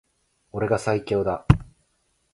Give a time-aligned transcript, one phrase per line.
[0.51, 1.45] 俺が最強だ